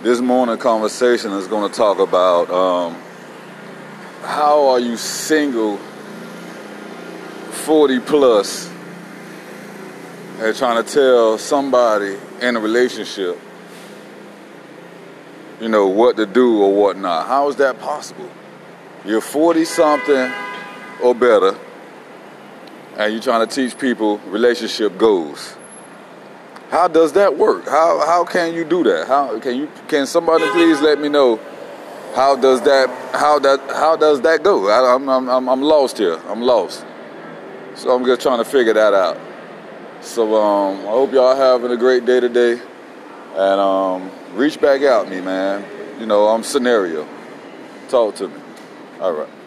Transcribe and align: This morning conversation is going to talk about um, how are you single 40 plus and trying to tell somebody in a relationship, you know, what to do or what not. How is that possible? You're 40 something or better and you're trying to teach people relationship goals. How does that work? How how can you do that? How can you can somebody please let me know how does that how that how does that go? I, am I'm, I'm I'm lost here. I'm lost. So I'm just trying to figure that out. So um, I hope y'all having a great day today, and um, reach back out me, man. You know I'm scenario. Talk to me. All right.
This 0.00 0.20
morning 0.20 0.56
conversation 0.58 1.32
is 1.32 1.48
going 1.48 1.68
to 1.68 1.76
talk 1.76 1.98
about 1.98 2.48
um, 2.50 3.02
how 4.22 4.68
are 4.68 4.78
you 4.78 4.96
single 4.96 5.76
40 7.66 7.98
plus 7.98 8.70
and 10.38 10.54
trying 10.54 10.84
to 10.84 10.88
tell 10.88 11.36
somebody 11.36 12.16
in 12.40 12.54
a 12.54 12.60
relationship, 12.60 13.40
you 15.60 15.68
know, 15.68 15.88
what 15.88 16.16
to 16.18 16.26
do 16.26 16.62
or 16.62 16.72
what 16.72 16.96
not. 16.96 17.26
How 17.26 17.48
is 17.48 17.56
that 17.56 17.80
possible? 17.80 18.30
You're 19.04 19.20
40 19.20 19.64
something 19.64 20.32
or 21.02 21.12
better 21.12 21.58
and 22.96 23.12
you're 23.12 23.22
trying 23.22 23.48
to 23.48 23.52
teach 23.52 23.76
people 23.76 24.18
relationship 24.18 24.96
goals. 24.96 25.56
How 26.70 26.86
does 26.86 27.12
that 27.14 27.36
work? 27.36 27.64
How 27.66 28.04
how 28.04 28.24
can 28.24 28.52
you 28.52 28.64
do 28.64 28.84
that? 28.84 29.08
How 29.08 29.38
can 29.40 29.56
you 29.56 29.70
can 29.88 30.06
somebody 30.06 30.48
please 30.50 30.80
let 30.80 31.00
me 31.00 31.08
know 31.08 31.40
how 32.14 32.36
does 32.36 32.60
that 32.62 32.90
how 33.14 33.38
that 33.38 33.60
how 33.70 33.96
does 33.96 34.20
that 34.22 34.42
go? 34.42 34.68
I, 34.68 34.94
am 34.94 35.08
I'm, 35.08 35.28
I'm 35.30 35.48
I'm 35.48 35.62
lost 35.62 35.98
here. 35.98 36.20
I'm 36.26 36.42
lost. 36.42 36.84
So 37.74 37.94
I'm 37.94 38.04
just 38.04 38.20
trying 38.20 38.38
to 38.38 38.44
figure 38.44 38.74
that 38.74 38.92
out. 38.92 39.18
So 40.00 40.34
um, 40.34 40.80
I 40.80 40.90
hope 40.90 41.12
y'all 41.12 41.36
having 41.36 41.70
a 41.70 41.76
great 41.76 42.04
day 42.04 42.20
today, 42.20 42.60
and 43.34 43.60
um, 43.60 44.10
reach 44.34 44.60
back 44.60 44.82
out 44.82 45.08
me, 45.08 45.20
man. 45.20 45.64
You 45.98 46.06
know 46.06 46.26
I'm 46.28 46.42
scenario. 46.42 47.08
Talk 47.88 48.16
to 48.16 48.28
me. 48.28 48.40
All 49.00 49.12
right. 49.12 49.37